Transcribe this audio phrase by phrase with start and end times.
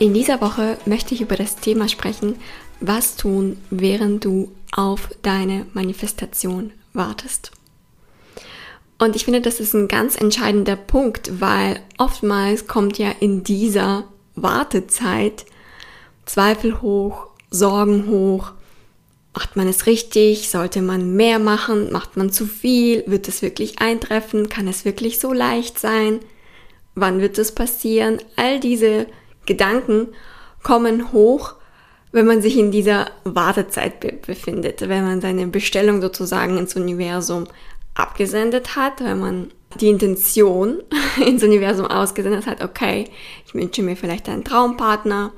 [0.00, 2.34] In dieser Woche möchte ich über das Thema sprechen,
[2.80, 7.52] was tun, während du auf deine Manifestation wartest.
[8.98, 14.04] Und ich finde, das ist ein ganz entscheidender Punkt, weil oftmals kommt ja in dieser
[14.34, 15.46] Wartezeit
[16.26, 18.52] Zweifel hoch, Sorgen hoch.
[19.32, 20.48] Macht man es richtig?
[20.48, 21.92] Sollte man mehr machen?
[21.92, 23.04] Macht man zu viel?
[23.06, 24.48] Wird es wirklich eintreffen?
[24.48, 26.20] Kann es wirklich so leicht sein?
[26.94, 28.18] Wann wird es passieren?
[28.36, 29.06] All diese
[29.46, 30.08] Gedanken
[30.62, 31.54] kommen hoch,
[32.12, 37.46] wenn man sich in dieser Wartezeit be befindet, wenn man seine Bestellung sozusagen ins Universum
[37.94, 39.50] abgesendet hat, wenn man
[39.80, 40.82] die Intention
[41.26, 43.10] ins Universum ausgesendet hat, okay,
[43.46, 45.32] ich wünsche mir vielleicht einen Traumpartner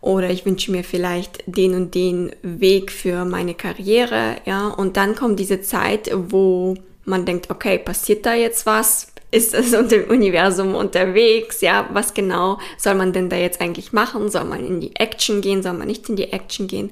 [0.00, 5.14] oder ich wünsche mir vielleicht den und den Weg für meine Karriere, ja, und dann
[5.14, 6.74] kommt diese Zeit, wo
[7.06, 9.13] man denkt, okay, passiert da jetzt was?
[9.34, 11.60] Ist das Universum unterwegs?
[11.60, 14.30] Ja, was genau soll man denn da jetzt eigentlich machen?
[14.30, 15.62] Soll man in die Action gehen?
[15.62, 16.90] Soll man nicht in die Action gehen?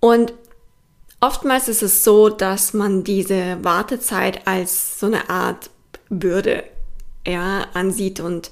[0.00, 0.32] Und
[1.20, 5.70] oftmals ist es so, dass man diese Wartezeit als so eine Art
[6.10, 6.64] Bürde
[7.26, 8.50] ja, ansieht und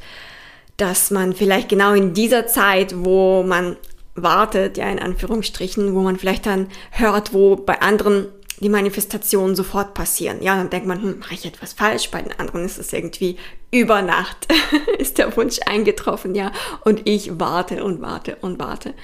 [0.77, 3.77] dass man vielleicht genau in dieser Zeit, wo man
[4.15, 8.29] wartet, ja in Anführungsstrichen, wo man vielleicht dann hört, wo bei anderen
[8.63, 10.43] die Manifestationen sofort passieren.
[10.43, 12.11] Ja, dann denkt man, hm, mache ich etwas falsch?
[12.11, 13.37] Bei den anderen ist es irgendwie
[13.71, 14.49] über Nacht
[14.99, 16.53] ist der Wunsch eingetroffen, ja.
[16.85, 18.95] Und ich warte und warte und warte.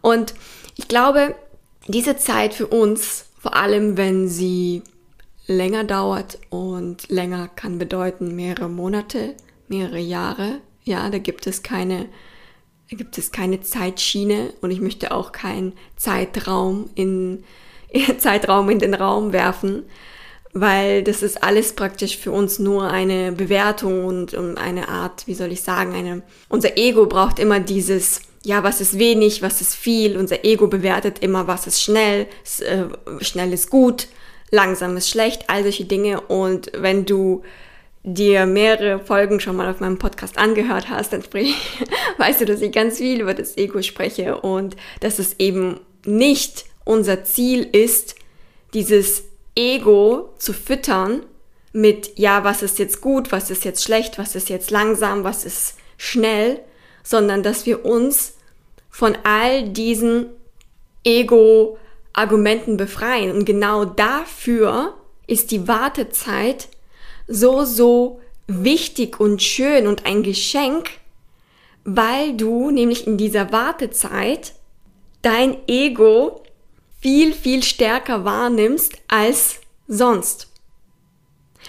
[0.00, 0.34] Und
[0.76, 1.34] ich glaube,
[1.86, 4.82] diese Zeit für uns, vor allem wenn sie
[5.46, 9.34] länger dauert und länger kann bedeuten mehrere Monate,
[9.68, 12.08] mehrere Jahre, ja, da gibt es keine
[12.88, 17.42] da gibt es keine Zeitschiene und ich möchte auch keinen Zeitraum in
[18.18, 19.84] Zeitraum in den Raum werfen,
[20.52, 25.52] weil das ist alles praktisch für uns nur eine Bewertung und eine Art, wie soll
[25.52, 30.16] ich sagen, eine, unser Ego braucht immer dieses, ja, was ist wenig, was ist viel,
[30.16, 32.26] unser Ego bewertet immer, was ist schnell,
[32.60, 34.08] äh, schnell ist gut,
[34.50, 36.20] langsam ist schlecht, all solche Dinge.
[36.20, 37.42] Und wenn du
[38.04, 41.56] dir mehrere Folgen schon mal auf meinem Podcast angehört hast, dann sprich,
[42.18, 44.40] weißt du, dass ich ganz viel über das Ego spreche.
[44.40, 48.14] Und dass es eben nicht unser Ziel ist,
[48.72, 49.24] dieses
[49.54, 51.26] Ego zu füttern
[51.72, 55.44] mit, ja, was ist jetzt gut, was ist jetzt schlecht, was ist jetzt langsam, was
[55.44, 56.60] ist schnell,
[57.02, 58.34] sondern dass wir uns
[58.88, 60.28] von all diesen
[61.04, 63.32] Ego-Argumenten befreien.
[63.32, 64.94] Und genau dafür
[65.26, 66.68] ist die Wartezeit
[67.26, 70.90] so, so wichtig und schön und ein Geschenk,
[71.84, 74.54] weil du nämlich in dieser Wartezeit
[75.22, 76.42] dein Ego
[77.06, 80.48] viel, viel stärker wahrnimmst als sonst.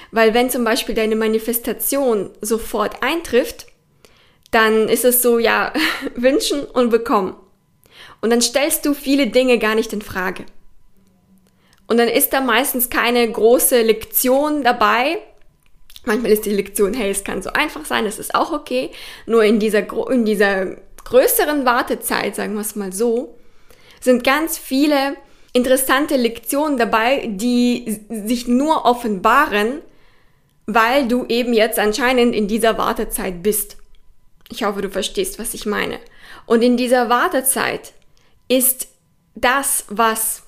[0.09, 3.67] Weil wenn zum Beispiel deine Manifestation sofort eintrifft,
[4.49, 5.73] dann ist es so, ja,
[6.15, 7.35] wünschen und bekommen.
[8.19, 10.43] Und dann stellst du viele Dinge gar nicht in Frage.
[11.85, 15.19] Und dann ist da meistens keine große Lektion dabei.
[16.03, 18.89] Manchmal ist die Lektion, hey, es kann so einfach sein, das ist auch okay.
[19.27, 23.37] Nur in dieser, in dieser größeren Wartezeit, sagen wir es mal so,
[24.01, 25.15] sind ganz viele
[25.53, 29.81] interessante Lektionen dabei, die sich nur offenbaren,
[30.65, 33.77] weil du eben jetzt anscheinend in dieser Wartezeit bist.
[34.49, 35.99] Ich hoffe, du verstehst, was ich meine.
[36.45, 37.93] Und in dieser Wartezeit
[38.47, 38.87] ist
[39.35, 40.43] das, was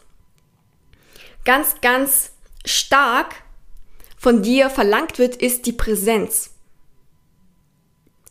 [1.46, 2.32] ganz, ganz
[2.66, 3.36] stark
[4.18, 6.52] von dir verlangt wird, ist die Präsenz.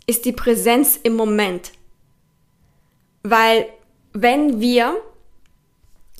[0.06, 1.72] Ist die Präsenz im Moment.
[3.22, 3.68] Weil
[4.12, 4.96] wenn wir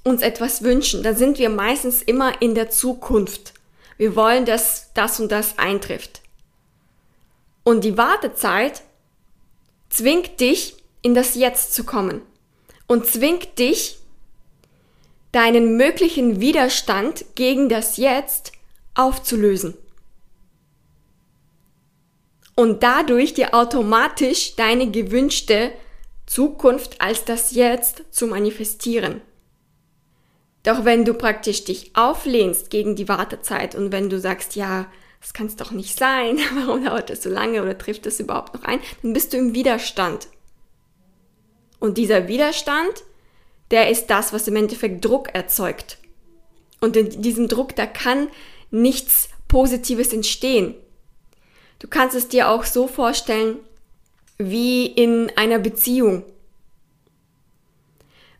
[0.04, 3.54] uns etwas wünschen, dann sind wir meistens immer in der Zukunft.
[3.96, 6.22] Wir wollen, dass das und das eintrifft.
[7.64, 8.82] Und die Wartezeit
[9.90, 12.22] zwingt dich, in das Jetzt zu kommen
[12.86, 13.98] und zwingt dich,
[15.32, 18.52] deinen möglichen Widerstand gegen das Jetzt
[18.94, 19.74] aufzulösen.
[22.56, 25.70] Und dadurch dir automatisch deine gewünschte
[26.26, 29.20] Zukunft als das Jetzt zu manifestieren.
[30.62, 34.90] Doch wenn du praktisch dich auflehnst gegen die Wartezeit und wenn du sagst, ja,
[35.20, 38.54] das kann es doch nicht sein, warum dauert das so lange oder trifft das überhaupt
[38.54, 40.28] noch ein, dann bist du im Widerstand.
[41.80, 43.04] Und dieser Widerstand,
[43.70, 45.98] der ist das, was im Endeffekt Druck erzeugt.
[46.80, 48.28] Und in diesem Druck, da kann
[48.70, 50.74] nichts Positives entstehen.
[51.78, 53.58] Du kannst es dir auch so vorstellen
[54.38, 56.24] wie in einer Beziehung.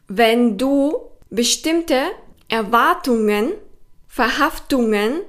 [0.06, 0.96] Wenn du
[1.30, 2.00] bestimmte
[2.48, 3.52] Erwartungen,
[4.06, 5.20] Verhaftungen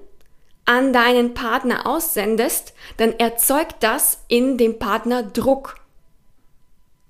[0.66, 5.76] an deinen Partner aussendest, dann erzeugt das in dem Partner Druck.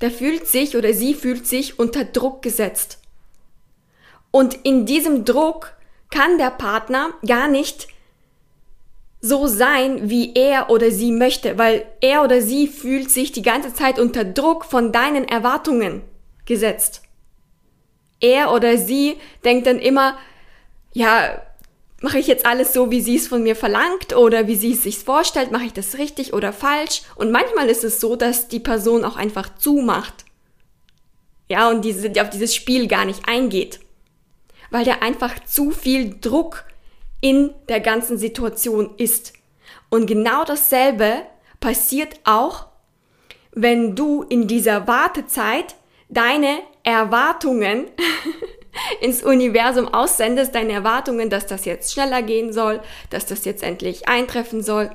[0.02, 3.00] Der fühlt sich oder sie fühlt sich unter Druck gesetzt.
[4.32, 5.74] Und in diesem Druck
[6.10, 7.88] kann der Partner gar nicht
[9.22, 13.74] so sein, wie er oder sie möchte, weil er oder sie fühlt sich die ganze
[13.74, 16.04] Zeit unter Druck von deinen Erwartungen
[16.46, 17.02] gesetzt.
[18.20, 20.18] Er oder sie denkt dann immer,
[20.94, 21.42] ja,
[22.02, 24.84] mache ich jetzt alles so, wie sie es von mir verlangt oder wie sie es
[24.84, 27.02] sich vorstellt, mache ich das richtig oder falsch?
[27.16, 30.26] Und manchmal ist es so, dass die Person auch einfach zumacht.
[31.50, 33.80] Ja, und diese, auf dieses Spiel gar nicht eingeht.
[34.70, 36.64] Weil der einfach zu viel Druck
[37.22, 39.34] in der ganzen Situation ist.
[39.90, 41.24] Und genau dasselbe
[41.60, 42.68] passiert auch,
[43.52, 45.76] wenn du in dieser Wartezeit
[46.08, 47.86] deine Erwartungen
[49.02, 54.08] ins Universum aussendest, deine Erwartungen, dass das jetzt schneller gehen soll, dass das jetzt endlich
[54.08, 54.92] eintreffen soll,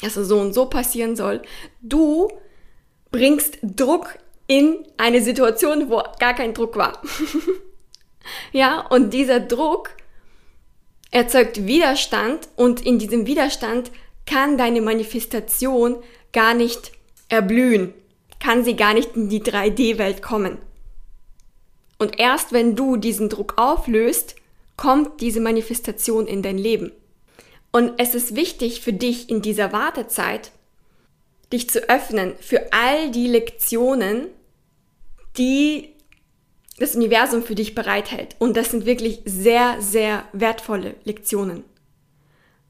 [0.00, 1.42] dass es so und so passieren soll.
[1.82, 2.28] Du
[3.10, 7.00] bringst Druck in eine Situation, wo gar kein Druck war.
[8.52, 9.90] ja, und dieser Druck
[11.10, 13.90] erzeugt Widerstand und in diesem Widerstand
[14.26, 16.02] kann deine Manifestation
[16.32, 16.92] gar nicht
[17.28, 17.94] erblühen,
[18.40, 20.58] kann sie gar nicht in die 3D-Welt kommen.
[22.04, 24.36] Und erst wenn du diesen Druck auflöst,
[24.76, 26.92] kommt diese Manifestation in dein Leben.
[27.72, 30.52] Und es ist wichtig für dich in dieser Wartezeit,
[31.50, 34.26] dich zu öffnen für all die Lektionen,
[35.38, 35.94] die
[36.76, 38.36] das Universum für dich bereithält.
[38.38, 41.64] Und das sind wirklich sehr, sehr wertvolle Lektionen.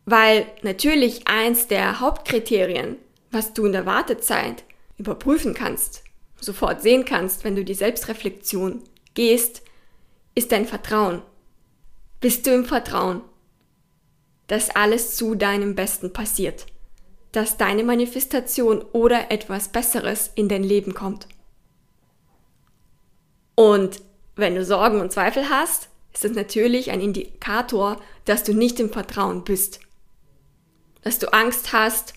[0.05, 2.99] Weil natürlich eins der Hauptkriterien,
[3.33, 4.63] was du in der Wartezeit
[4.97, 6.05] überprüfen kannst,
[6.41, 8.85] sofort sehen kannst, wenn du die Selbstreflexion
[9.15, 9.63] gehst,
[10.35, 11.23] ist dein Vertrauen.
[12.21, 13.23] Bist du im Vertrauen,
[14.47, 16.67] dass alles zu deinem Besten passiert,
[17.33, 21.27] dass deine Manifestation oder etwas Besseres in dein Leben kommt.
[23.55, 24.03] Und
[24.37, 28.91] wenn du Sorgen und Zweifel hast, ist es natürlich ein Indikator, dass du nicht im
[28.91, 29.81] Vertrauen bist.
[31.03, 32.15] Dass du Angst hast,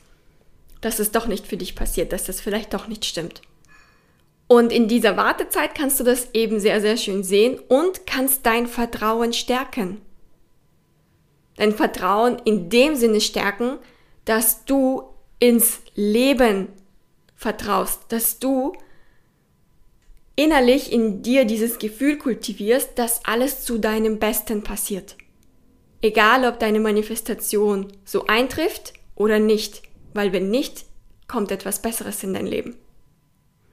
[0.82, 3.42] dass es doch nicht für dich passiert, dass das vielleicht doch nicht stimmt.
[4.48, 8.68] Und in dieser Wartezeit kannst du das eben sehr, sehr schön sehen und kannst dein
[8.68, 10.02] Vertrauen stärken.
[11.58, 13.78] Dein Vertrauen in dem Sinne stärken,
[14.26, 15.04] dass du
[15.40, 16.70] ins Leben
[17.36, 18.74] vertraust, dass du
[20.36, 25.18] innerlich in dir dieses Gefühl kultivierst, dass alles zu deinem Besten passiert.
[26.02, 29.82] Egal, ob deine Manifestation so eintrifft oder nicht,
[30.14, 30.86] weil wenn nicht,
[31.28, 32.76] kommt etwas Besseres in dein Leben.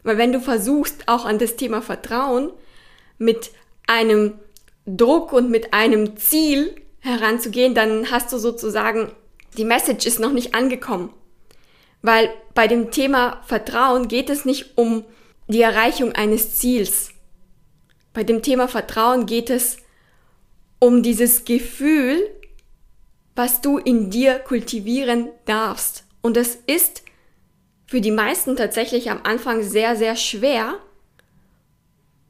[0.04, 2.52] Weil wenn du versuchst, auch an das Thema Vertrauen
[3.18, 3.50] mit
[3.86, 4.34] einem
[4.86, 9.10] Druck und mit einem Ziel heranzugehen, dann hast du sozusagen,
[9.56, 11.10] die Message ist noch nicht angekommen.
[12.02, 15.04] Weil bei dem Thema Vertrauen geht es nicht um
[15.48, 17.10] die Erreichung eines Ziels.
[18.12, 19.78] Bei dem Thema Vertrauen geht es
[20.78, 22.30] um dieses Gefühl,
[23.34, 26.04] was du in dir kultivieren darfst.
[26.20, 27.03] Und es ist
[27.94, 30.80] für die meisten tatsächlich am Anfang sehr, sehr schwer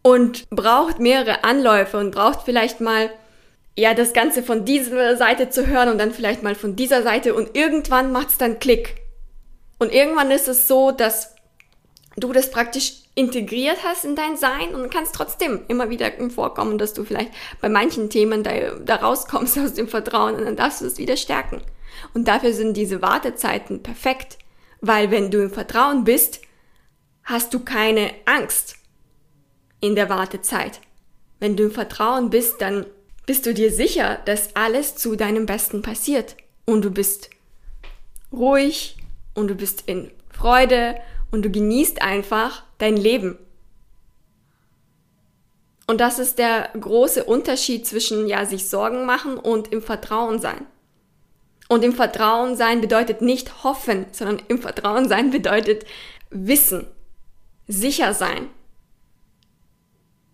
[0.03, 3.09] und braucht mehrere Anläufe und braucht vielleicht mal
[3.75, 7.33] ja das Ganze von dieser Seite zu hören und dann vielleicht mal von dieser Seite
[7.33, 8.97] und irgendwann macht es dann Klick.
[9.79, 11.35] Und irgendwann ist es so, dass
[12.19, 16.93] du das praktisch integriert hast in dein Sein und kannst trotzdem immer wieder vorkommen, dass
[16.93, 17.31] du vielleicht
[17.63, 18.51] bei manchen Themen da,
[18.85, 21.63] da rauskommst aus dem Vertrauen und dann darfst du es wieder stärken.
[22.13, 24.37] Und dafür sind diese Wartezeiten perfekt,
[24.87, 26.41] weil wenn du im Vertrauen bist,
[27.23, 28.77] hast du keine Angst
[29.81, 30.81] in der Wartezeit.
[31.41, 32.87] Wenn du im Vertrauen bist, dann
[33.27, 36.37] bist du dir sicher, dass alles zu deinem Besten passiert
[36.67, 37.31] und du bist
[38.31, 38.99] ruhig
[39.33, 40.97] und du bist in Freude
[41.31, 43.39] und du genießt einfach dein Leben.
[45.87, 50.67] Und das ist der große Unterschied zwischen ja sich Sorgen machen und im Vertrauen sein.
[51.69, 55.85] Und im Vertrauen sein bedeutet nicht hoffen, sondern im Vertrauen sein bedeutet
[56.31, 56.87] wissen,
[57.67, 58.49] sicher sein.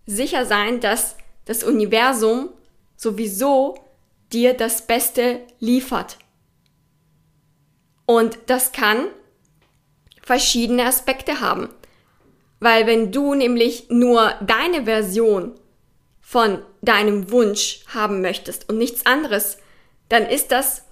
[0.07, 2.51] Sicher sein, dass das Universum
[2.97, 3.79] sowieso
[4.33, 6.19] dir das Beste liefert.
[8.07, 9.07] Und das kann
[10.23, 11.69] verschiedene Aspekte haben.
[12.59, 15.55] Weil wenn du nämlich nur deine Version
[16.21, 19.59] von deinem Wunsch haben möchtest und nichts anderes,
[20.09, 20.85] dann ist das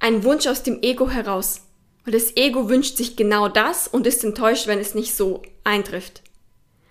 [0.00, 1.62] ein Wunsch aus dem Ego heraus.
[2.06, 6.22] Und das Ego wünscht sich genau das und ist enttäuscht, wenn es nicht so eintrifft.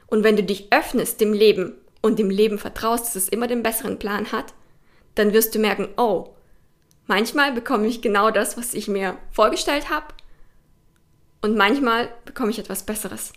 [0.07, 3.63] Und wenn du dich öffnest dem Leben und dem Leben vertraust, dass es immer den
[3.63, 4.53] besseren Plan hat,
[5.15, 6.29] dann wirst du merken, oh,
[7.05, 10.07] manchmal bekomme ich genau das, was ich mir vorgestellt habe
[11.41, 13.33] und manchmal bekomme ich etwas Besseres.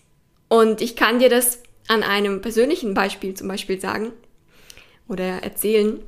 [0.49, 4.12] Und ich kann dir das an einem persönlichen Beispiel zum Beispiel sagen
[5.08, 6.00] oder erzählen,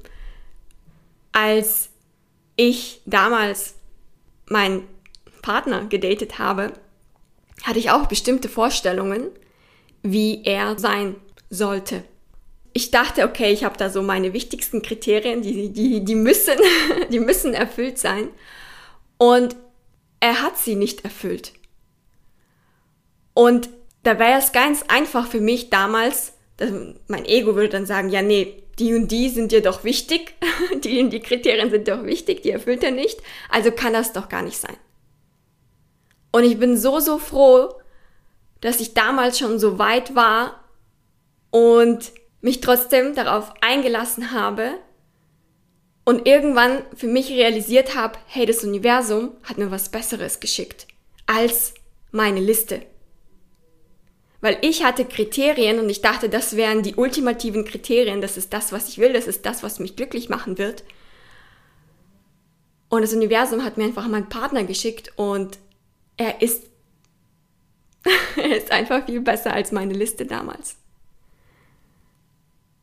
[1.32, 1.90] als
[2.58, 3.76] ich damals
[4.46, 4.82] meinen
[5.42, 6.72] Partner gedatet habe,
[7.62, 9.28] hatte ich auch bestimmte Vorstellungen,
[10.02, 11.14] wie er sein
[11.48, 12.04] sollte.
[12.72, 16.58] Ich dachte, okay, ich habe da so meine wichtigsten Kriterien, die, die, die, müssen,
[17.10, 18.28] die müssen erfüllt sein.
[19.18, 19.56] Und
[20.20, 21.52] er hat sie nicht erfüllt.
[23.34, 23.70] Und
[24.02, 26.32] da wäre es ganz einfach für mich damals,
[27.06, 30.34] mein Ego würde dann sagen, ja, nee, die und die sind dir doch wichtig,
[30.84, 33.20] die und die Kriterien sind doch wichtig, die erfüllt er nicht,
[33.50, 34.76] also kann das doch gar nicht sein.
[36.30, 37.74] Und ich bin so, so froh,
[38.60, 40.64] dass ich damals schon so weit war
[41.50, 44.74] und mich trotzdem darauf eingelassen habe
[46.04, 50.86] und irgendwann für mich realisiert habe, hey, das Universum hat mir was Besseres geschickt
[51.26, 51.74] als
[52.10, 52.82] meine Liste.
[54.40, 58.70] Weil ich hatte Kriterien und ich dachte, das wären die ultimativen Kriterien, das ist das,
[58.70, 60.84] was ich will, das ist das, was mich glücklich machen wird.
[62.88, 65.58] Und das Universum hat mir einfach meinen Partner geschickt und
[66.16, 66.66] er ist,
[68.36, 70.76] er ist einfach viel besser als meine Liste damals.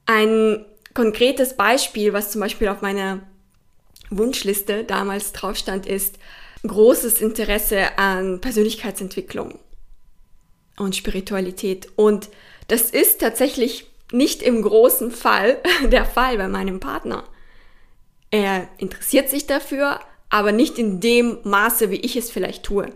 [0.05, 3.21] Ein konkretes Beispiel, was zum Beispiel auf meiner
[4.09, 6.19] Wunschliste damals drauf stand, ist
[6.67, 9.59] großes Interesse an Persönlichkeitsentwicklung
[10.77, 11.87] und Spiritualität.
[11.95, 12.29] Und
[12.67, 17.23] das ist tatsächlich nicht im großen Fall der Fall bei meinem Partner.
[18.31, 22.91] Er interessiert sich dafür, aber nicht in dem Maße, wie ich es vielleicht tue.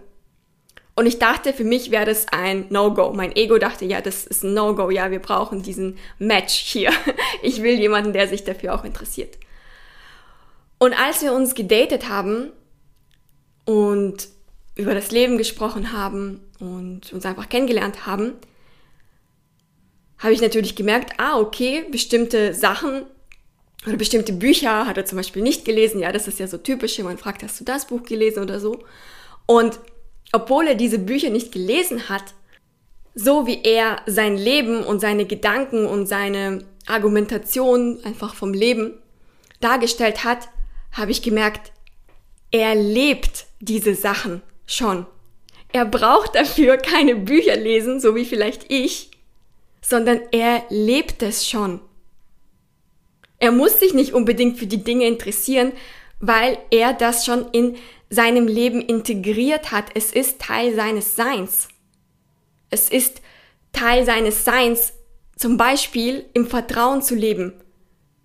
[0.96, 3.14] Und ich dachte, für mich wäre das ein No-Go.
[3.14, 4.90] Mein Ego dachte, ja, das ist ein No-Go.
[4.90, 6.92] Ja, wir brauchen diesen Match hier.
[7.42, 9.38] Ich will jemanden, der sich dafür auch interessiert.
[10.78, 12.52] Und als wir uns gedatet haben
[13.64, 14.28] und
[14.76, 18.34] über das Leben gesprochen haben und uns einfach kennengelernt haben,
[20.18, 23.06] habe ich natürlich gemerkt, ah, okay, bestimmte Sachen
[23.88, 26.02] oder bestimmte Bücher hat er zum Beispiel nicht gelesen.
[26.02, 28.60] Ja, das ist ja so typisch, wenn man fragt, hast du das Buch gelesen oder
[28.60, 28.84] so?
[29.46, 29.80] Und
[30.32, 32.34] obwohl er diese Bücher nicht gelesen hat,
[33.16, 38.94] so wie er sein Leben und seine Gedanken und seine Argumentation einfach vom Leben
[39.62, 40.50] dargestellt hat,
[40.92, 41.72] habe ich gemerkt,
[42.52, 45.06] er lebt diese Sachen schon.
[45.72, 49.12] Er braucht dafür keine Bücher lesen, so wie vielleicht ich,
[49.82, 51.80] sondern er lebt es schon.
[53.38, 55.72] Er muss sich nicht unbedingt für die Dinge interessieren,
[56.20, 57.78] weil er das schon in
[58.10, 59.86] seinem Leben integriert hat.
[59.94, 61.70] Es ist Teil seines Seins.
[62.70, 63.22] Es ist
[63.72, 64.94] Teil seines Seins,
[65.38, 67.54] zum Beispiel im Vertrauen zu leben.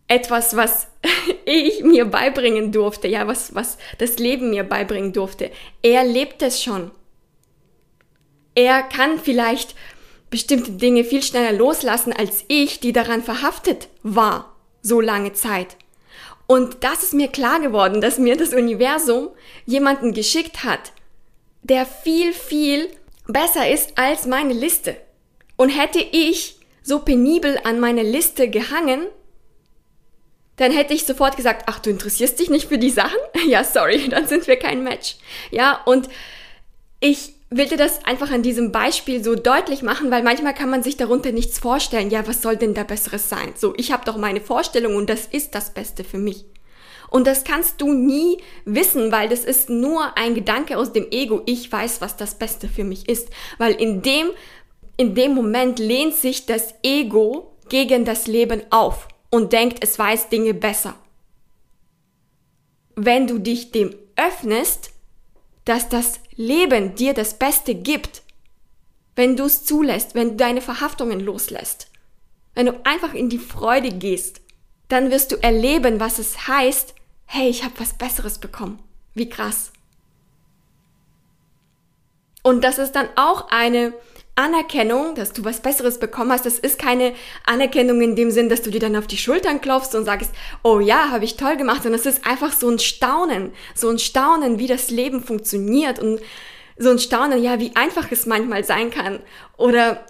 [0.09, 0.89] Etwas, was
[1.45, 5.51] ich mir beibringen durfte, ja, was, was das Leben mir beibringen durfte.
[5.83, 6.91] Er lebt es schon.
[8.55, 9.75] Er kann vielleicht
[10.31, 15.77] bestimmte Dinge viel schneller loslassen als ich, die daran verhaftet war, so lange Zeit.
[16.47, 19.31] Und das ist mir klar geworden, dass mir das Universum
[19.65, 20.93] jemanden geschickt hat,
[21.63, 22.89] der viel, viel
[23.27, 24.97] besser ist als meine Liste.
[25.57, 29.07] Und hätte ich so penibel an meine Liste gehangen,
[30.57, 33.19] dann hätte ich sofort gesagt, ach, du interessierst dich nicht für die Sachen?
[33.49, 35.17] Ja, sorry, dann sind wir kein Match.
[35.51, 36.09] Ja, und
[37.01, 40.83] ich will dir das einfach an diesem Beispiel so deutlich machen, weil manchmal kann man
[40.83, 42.11] sich darunter nichts vorstellen.
[42.11, 43.53] Ja, was soll denn da Besseres sein?
[43.57, 46.45] So, ich habe doch meine Vorstellung und das ist das Beste für mich.
[47.11, 51.43] Und das kannst du nie wissen, weil das ist nur ein Gedanke aus dem Ego.
[51.47, 53.29] Ich weiß, was das Beste für mich ist.
[53.59, 54.31] Weil in dem,
[54.97, 60.29] in dem Moment lehnt sich das Ego gegen das Leben auf und denkt, es weiß
[60.29, 60.97] Dinge besser.
[62.97, 64.91] Wenn du dich dem öffnest,
[65.65, 68.23] dass das Leben dir das Beste gibt,
[69.17, 71.89] wenn du es zulässt, wenn du deine Verhaftungen loslässt,
[72.55, 74.41] wenn du einfach in die Freude gehst,
[74.89, 76.95] dann wirst du erleben, was es heißt,
[77.27, 78.79] hey, ich habe was Besseres bekommen.
[79.15, 79.73] Wie krass.
[82.43, 83.95] Und das ist dann auch eine
[84.37, 87.15] Anerkennung, dass du was Besseres bekommen hast, das ist keine
[87.45, 90.31] Anerkennung in dem Sinn, dass du dir dann auf die Schultern klopfst und sagst,
[90.63, 93.99] oh ja, habe ich toll gemacht, sondern es ist einfach so ein Staunen, so ein
[93.99, 96.21] Staunen, wie das Leben funktioniert und
[96.77, 99.21] so ein Staunen, ja, wie einfach es manchmal sein kann
[99.57, 100.05] oder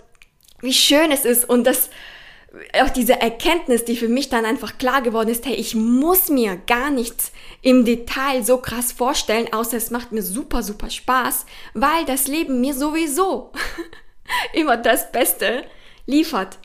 [0.60, 1.90] wie schön es ist und das
[2.80, 6.56] auch diese Erkenntnis, die für mich dann einfach klar geworden ist, hey, ich muss mir
[6.56, 12.04] gar nichts im Detail so krass vorstellen, außer es macht mir super, super Spaß, weil
[12.06, 13.52] das Leben mir sowieso
[14.52, 15.64] immer das Beste
[16.06, 16.58] liefert.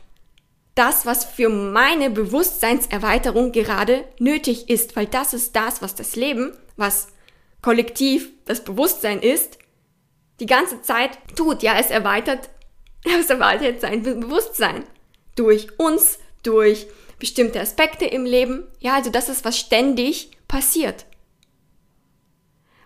[0.76, 6.54] Das, was für meine Bewusstseinserweiterung gerade nötig ist, weil das ist das, was das Leben,
[6.78, 7.10] was
[7.62, 9.60] kollektiv das Bewusstsein ist,
[10.40, 11.64] die ganze Zeit tut.
[11.64, 12.50] Ja, es erweitert,
[13.20, 14.84] es erweitert sein Bewusstsein
[15.36, 16.88] durch uns, durch
[17.20, 18.64] bestimmte Aspekte im Leben.
[18.80, 21.06] Ja, also das ist, was ständig passiert.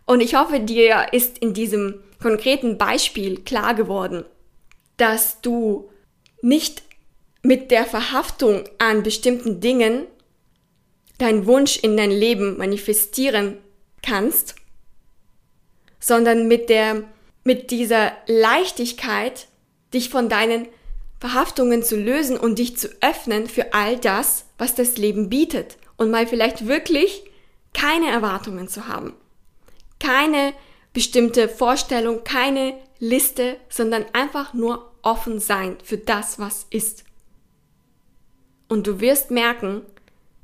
[0.05, 4.25] Und ich hoffe, dir ist in diesem konkreten Beispiel klar geworden,
[4.97, 5.89] dass du
[6.41, 6.83] nicht
[7.41, 10.05] mit der Verhaftung an bestimmten Dingen
[11.17, 13.57] deinen Wunsch in dein Leben manifestieren
[14.01, 14.55] kannst,
[15.99, 17.03] sondern mit der,
[17.43, 19.47] mit dieser Leichtigkeit,
[19.93, 20.67] dich von deinen
[21.19, 26.11] Verhaftungen zu lösen und dich zu öffnen für all das, was das Leben bietet und
[26.11, 27.23] mal vielleicht wirklich
[27.73, 29.13] keine Erwartungen zu haben.
[29.99, 30.53] Keine
[30.91, 32.73] bestimmte Vorstellung, keine
[33.03, 37.03] Liste, sondern einfach nur offen sein für das, was ist.
[38.69, 39.81] Und du wirst merken,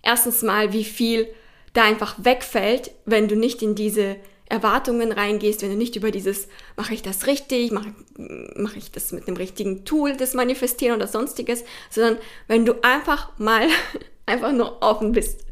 [0.01, 1.29] erstens mal, wie viel
[1.71, 4.17] da einfach wegfällt, wenn du nicht in diese
[4.49, 9.13] Erwartungen reingehst, wenn du nicht über dieses, mache ich das richtig, mache mach ich das
[9.13, 13.69] mit dem richtigen Tool, das Manifestieren oder sonstiges, sondern wenn du einfach mal
[14.25, 15.45] einfach nur offen bist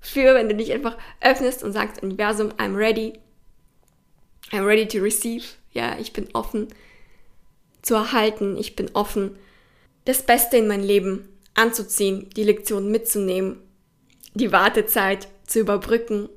[0.00, 3.12] für, wenn du dich einfach öffnest und sagst, Universum, I'm ready,
[4.50, 6.68] I'm ready to receive, ja, ich bin offen
[7.82, 9.38] zu erhalten, ich bin offen,
[10.04, 13.60] das Beste in mein Leben anzuziehen, die Lektion mitzunehmen,
[14.34, 16.28] die Wartezeit zu überbrücken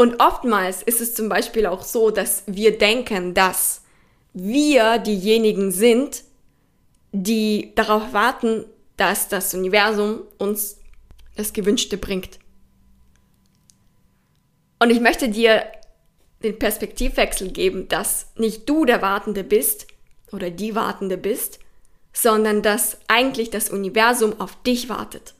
[0.00, 3.82] und oftmals ist es zum Beispiel auch so, dass wir denken, dass
[4.32, 6.24] wir diejenigen sind,
[7.12, 8.64] die darauf warten,
[8.96, 10.78] dass das Universum uns
[11.36, 12.38] das Gewünschte bringt.
[14.78, 15.64] Und ich möchte dir
[16.42, 19.86] den Perspektivwechsel geben, dass nicht du der Wartende bist
[20.32, 21.58] oder die Wartende bist,
[22.12, 25.34] sondern dass eigentlich das Universum auf dich wartet.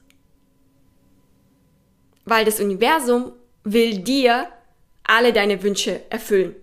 [2.24, 3.32] Weil das Universum
[3.64, 4.48] will dir
[5.04, 6.54] alle deine Wünsche erfüllen.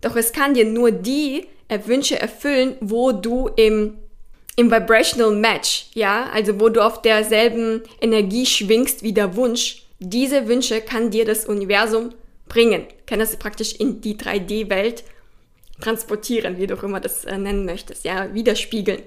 [0.00, 1.46] Doch es kann dir nur die
[1.86, 3.98] Wünsche erfüllen, wo du im,
[4.56, 9.84] im Vibrational Match, ja, also wo du auf derselben Energie schwingst wie der Wunsch.
[9.98, 12.14] Diese Wünsche kann dir das Universum
[12.48, 15.04] bringen, kann das praktisch in die 3D-Welt
[15.80, 19.02] transportieren, wie du auch immer das äh, nennen möchtest, ja, widerspiegeln.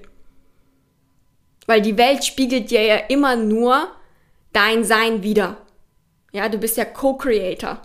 [1.66, 3.88] Weil die Welt spiegelt dir ja immer nur
[4.52, 5.58] dein Sein wieder.
[6.32, 7.82] Ja, du bist ja Co-Creator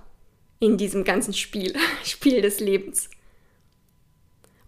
[0.59, 3.09] in diesem ganzen Spiel, Spiel des Lebens.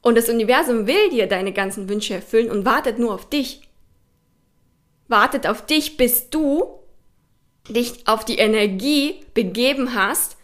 [0.01, 3.61] Und das Universum will dir deine ganzen Wünsche erfüllen und wartet nur auf dich.
[5.07, 6.79] Wartet auf dich, bis du
[7.67, 10.37] dich auf die Energie begeben hast,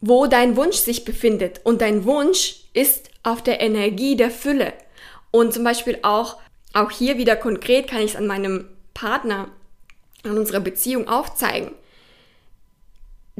[0.00, 1.60] wo dein Wunsch sich befindet.
[1.64, 4.72] Und dein Wunsch ist auf der Energie der Fülle.
[5.30, 6.38] Und zum Beispiel auch,
[6.72, 9.48] auch hier wieder konkret kann ich es an meinem Partner,
[10.24, 11.72] an unserer Beziehung aufzeigen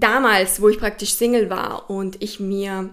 [0.00, 2.90] damals, wo ich praktisch Single war und ich mir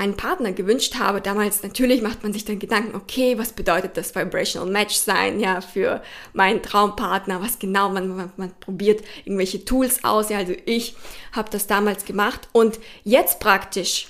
[0.00, 4.14] einen Partner gewünscht habe, damals natürlich macht man sich dann Gedanken, okay, was bedeutet das
[4.14, 10.02] Vibrational Match sein, ja, für meinen Traumpartner, was genau, man, man, man probiert irgendwelche Tools
[10.02, 10.94] aus, ja, also ich
[11.32, 14.08] habe das damals gemacht und jetzt praktisch,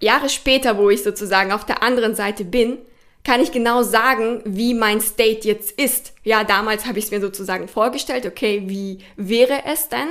[0.00, 2.78] Jahre später, wo ich sozusagen auf der anderen Seite bin,
[3.24, 6.12] kann ich genau sagen, wie mein State jetzt ist.
[6.22, 10.08] Ja, damals habe ich es mir sozusagen vorgestellt, okay, wie wäre es denn?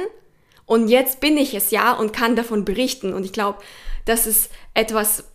[0.65, 3.13] Und jetzt bin ich es ja und kann davon berichten.
[3.13, 3.60] Und ich glaube,
[4.06, 5.26] das ist etwas,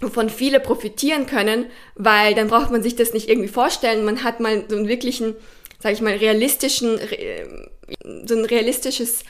[0.00, 4.04] wovon viele profitieren können, weil dann braucht man sich das nicht irgendwie vorstellen.
[4.04, 5.34] Man hat mal so einen wirklichen,
[5.80, 6.98] sag ich mal, realistischen,
[8.26, 9.24] so ein realistisches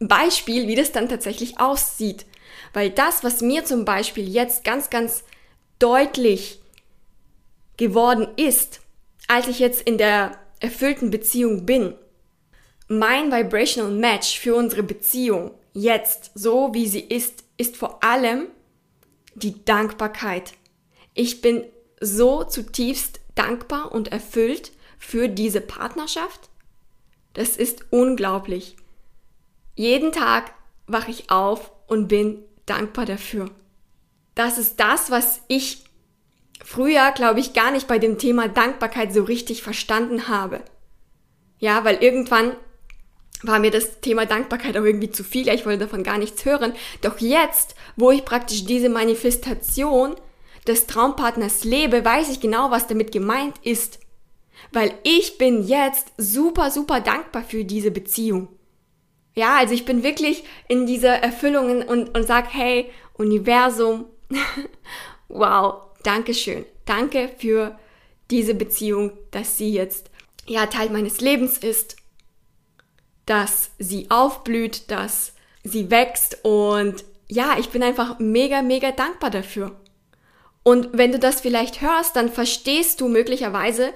[0.00, 2.26] Beispiel, wie das dann tatsächlich aussieht.
[2.72, 5.24] Weil das, was mir zum Beispiel jetzt ganz, ganz
[5.78, 6.60] deutlich
[7.76, 8.80] geworden ist,
[9.28, 11.94] als ich jetzt in der erfüllten Beziehung bin,
[12.88, 18.46] mein Vibrational Match für unsere Beziehung jetzt, so wie sie ist, ist vor allem
[19.34, 20.54] die Dankbarkeit.
[21.14, 21.64] Ich bin
[22.00, 26.48] so zutiefst dankbar und erfüllt für diese Partnerschaft.
[27.34, 28.76] Das ist unglaublich.
[29.74, 30.52] Jeden Tag
[30.86, 33.50] wache ich auf und bin dankbar dafür.
[34.34, 35.84] Das ist das, was ich
[36.64, 40.60] früher, glaube ich, gar nicht bei dem Thema Dankbarkeit so richtig verstanden habe.
[41.58, 42.56] Ja, weil irgendwann
[43.42, 45.48] war mir das Thema Dankbarkeit auch irgendwie zu viel.
[45.48, 46.72] Ich wollte davon gar nichts hören.
[47.02, 50.16] Doch jetzt, wo ich praktisch diese Manifestation
[50.66, 54.00] des Traumpartners lebe, weiß ich genau, was damit gemeint ist.
[54.72, 58.48] Weil ich bin jetzt super, super dankbar für diese Beziehung.
[59.34, 64.06] Ja, also ich bin wirklich in dieser Erfüllung und, und sag, hey, Universum,
[65.28, 66.64] wow, Dankeschön.
[66.84, 67.78] Danke für
[68.30, 70.10] diese Beziehung, dass sie jetzt
[70.46, 71.96] ja Teil meines Lebens ist,
[73.28, 79.76] dass sie aufblüht, dass sie wächst und ja, ich bin einfach mega, mega dankbar dafür.
[80.62, 83.92] Und wenn du das vielleicht hörst, dann verstehst du möglicherweise,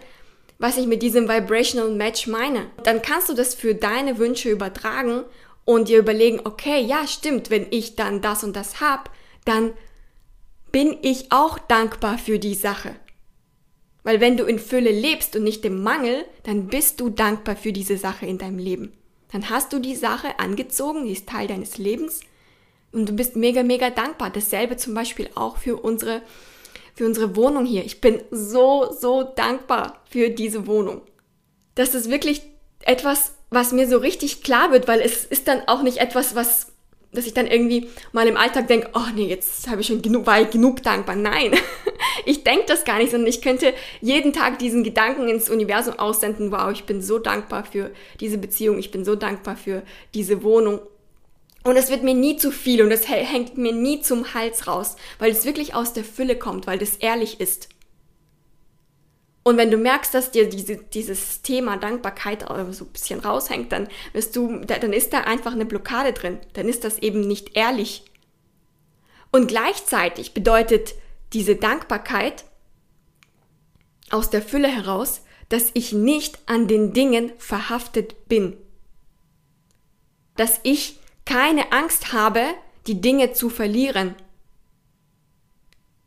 [0.58, 2.66] was ich mit diesem Vibrational Match meine.
[2.84, 5.24] Dann kannst du das für deine Wünsche übertragen
[5.64, 9.10] und dir überlegen, okay, ja, stimmt, wenn ich dann das und das hab,
[9.44, 9.72] dann
[10.70, 12.96] bin ich auch dankbar für die Sache.
[14.02, 17.72] Weil wenn du in Fülle lebst und nicht im Mangel, dann bist du dankbar für
[17.72, 18.92] diese Sache in deinem Leben.
[19.32, 22.20] Dann hast du die Sache angezogen, die ist Teil deines Lebens
[22.92, 24.30] und du bist mega, mega dankbar.
[24.30, 26.22] Dasselbe zum Beispiel auch für unsere,
[26.94, 27.84] für unsere Wohnung hier.
[27.84, 31.00] Ich bin so, so dankbar für diese Wohnung.
[31.74, 32.42] Das ist wirklich
[32.80, 36.71] etwas, was mir so richtig klar wird, weil es ist dann auch nicht etwas, was
[37.12, 40.27] dass ich dann irgendwie mal im Alltag denke, oh nee, jetzt habe ich schon genug,
[40.27, 41.14] war ich genug dankbar.
[41.14, 41.53] Nein,
[42.25, 46.51] ich denke das gar nicht, sondern ich könnte jeden Tag diesen Gedanken ins Universum aussenden,
[46.51, 49.83] wow, ich bin so dankbar für diese Beziehung, ich bin so dankbar für
[50.14, 50.81] diese Wohnung.
[51.64, 54.96] Und es wird mir nie zu viel und es hängt mir nie zum Hals raus,
[55.18, 57.68] weil es wirklich aus der Fülle kommt, weil das ehrlich ist.
[59.44, 63.88] Und wenn du merkst, dass dir diese, dieses Thema Dankbarkeit so ein bisschen raushängt, dann
[64.12, 66.38] wirst du, dann ist da einfach eine Blockade drin.
[66.52, 68.05] Dann ist das eben nicht ehrlich.
[69.33, 70.94] Und gleichzeitig bedeutet
[71.33, 72.44] diese Dankbarkeit
[74.11, 78.57] aus der Fülle heraus, dass ich nicht an den Dingen verhaftet bin.
[80.37, 82.42] Dass ich keine Angst habe,
[82.87, 84.14] die Dinge zu verlieren.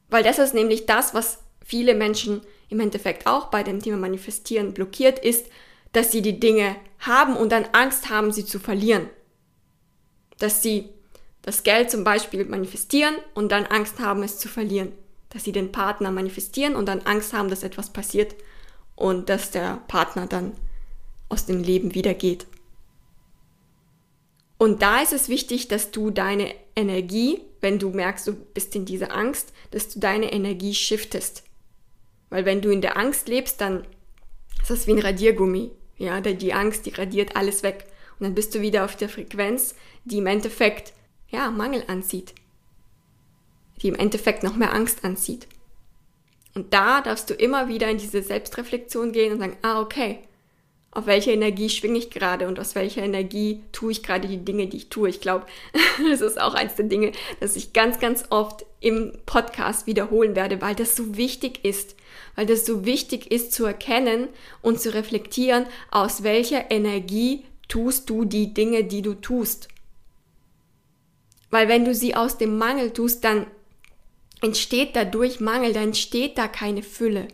[0.09, 4.73] Weil das ist nämlich das, was viele Menschen im Endeffekt auch bei dem Thema Manifestieren
[4.73, 5.47] blockiert ist,
[5.91, 9.09] dass sie die Dinge haben und dann Angst haben, sie zu verlieren.
[10.39, 10.89] Dass sie
[11.41, 14.91] das Geld zum Beispiel manifestieren und dann Angst haben, es zu verlieren.
[15.29, 18.35] Dass sie den Partner manifestieren und dann Angst haben, dass etwas passiert
[18.95, 20.53] und dass der Partner dann
[21.29, 22.45] aus dem Leben wieder geht.
[24.57, 28.85] Und da ist es wichtig, dass du deine Energie, wenn du merkst, du bist in
[28.85, 31.43] dieser Angst, dass du deine Energie shiftest.
[32.29, 33.85] Weil wenn du in der Angst lebst, dann
[34.61, 35.71] ist das wie ein Radiergummi.
[35.97, 37.85] Ja, die Angst, die radiert alles weg.
[38.19, 40.93] Und dann bist du wieder auf der Frequenz, die im Endeffekt,
[41.29, 42.33] ja, Mangel anzieht.
[43.81, 45.47] Die im Endeffekt noch mehr Angst anzieht.
[46.53, 50.19] Und da darfst du immer wieder in diese Selbstreflexion gehen und sagen, ah, okay,
[50.95, 54.67] auf welcher Energie schwinge ich gerade und aus welcher Energie tue ich gerade die Dinge,
[54.67, 55.09] die ich tue.
[55.09, 55.45] Ich glaube,
[56.09, 60.61] das ist auch eins der Dinge, das ich ganz, ganz oft im Podcast wiederholen werde,
[60.61, 61.97] weil das so wichtig ist.
[62.35, 64.29] Weil das so wichtig ist zu erkennen
[64.61, 69.67] und zu reflektieren, aus welcher Energie tust du die Dinge, die du tust.
[71.51, 73.47] Weil wenn du sie aus dem Mangel tust, dann
[74.41, 77.27] entsteht dadurch Mangel, dann entsteht da keine Fülle.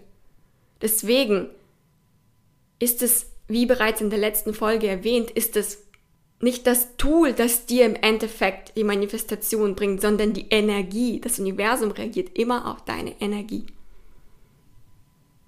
[0.82, 1.47] Deswegen
[2.80, 5.86] ist es wie bereits in der letzten Folge erwähnt, ist es
[6.40, 11.20] nicht das Tool, das dir im Endeffekt die Manifestation bringt, sondern die Energie.
[11.20, 13.66] Das Universum reagiert immer auf deine Energie.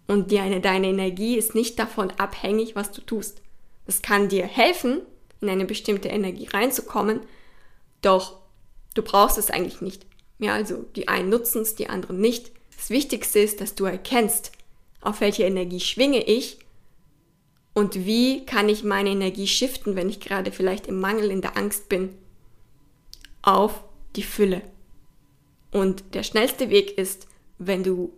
[0.07, 3.41] Und deine, deine Energie ist nicht davon abhängig, was du tust.
[3.85, 5.01] Das kann dir helfen,
[5.41, 7.21] in eine bestimmte Energie reinzukommen,
[8.01, 8.39] doch
[8.93, 10.05] du brauchst es eigentlich nicht.
[10.39, 12.51] Ja, also die einen nutzen es, die anderen nicht.
[12.75, 14.51] Das Wichtigste ist, dass du erkennst,
[15.01, 16.59] auf welche Energie schwinge ich
[17.73, 21.57] und wie kann ich meine Energie shiften, wenn ich gerade vielleicht im Mangel, in der
[21.57, 22.09] Angst bin,
[23.41, 23.83] auf
[24.15, 24.61] die Fülle.
[25.71, 28.13] Und der schnellste Weg ist, wenn du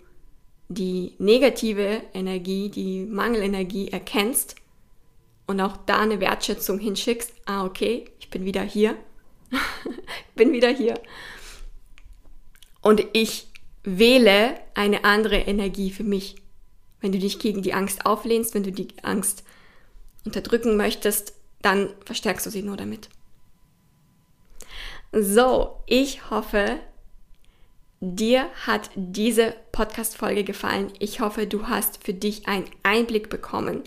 [0.67, 4.55] die negative Energie, die Mangelenergie erkennst
[5.47, 8.97] und auch da eine Wertschätzung hinschickst, ah okay, ich bin wieder hier,
[9.51, 9.59] ich
[10.35, 10.95] bin wieder hier
[12.81, 13.47] und ich
[13.83, 16.35] wähle eine andere Energie für mich.
[17.05, 19.43] Wenn du dich gegen die Angst auflehnst, wenn du die Angst
[20.25, 23.09] unterdrücken möchtest, dann verstärkst du sie nur damit.
[25.11, 26.79] So, ich hoffe,
[27.99, 30.91] dir hat diese Podcast-Folge gefallen.
[30.97, 33.83] Ich hoffe, du hast für dich einen Einblick bekommen,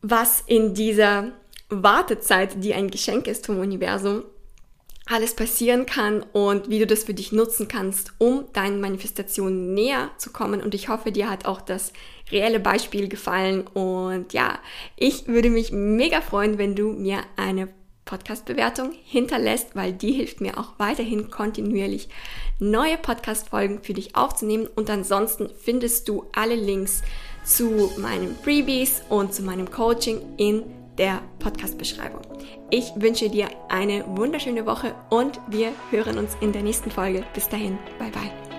[0.00, 1.32] was in dieser
[1.70, 4.22] Wartezeit, die ein Geschenk ist vom Universum,
[5.06, 10.10] alles passieren kann und wie du das für dich nutzen kannst, um deinen Manifestationen näher
[10.16, 10.62] zu kommen.
[10.62, 11.92] Und ich hoffe, dir hat auch das
[12.30, 13.66] reelle Beispiel gefallen.
[13.66, 14.58] Und ja,
[14.96, 17.68] ich würde mich mega freuen, wenn du mir eine
[18.04, 22.08] Podcast-Bewertung hinterlässt, weil die hilft mir auch weiterhin kontinuierlich
[22.58, 24.68] neue Podcast-Folgen für dich aufzunehmen.
[24.74, 27.02] Und ansonsten findest du alle Links
[27.44, 30.62] zu meinen Freebies und zu meinem Coaching in
[30.98, 32.22] der Podcast-Beschreibung.
[32.70, 37.24] Ich wünsche dir eine wunderschöne Woche und wir hören uns in der nächsten Folge.
[37.34, 38.51] Bis dahin, bye bye.